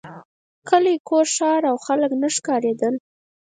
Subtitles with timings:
[0.69, 2.95] کلی کور ښار او خلک نه ښکارېدل.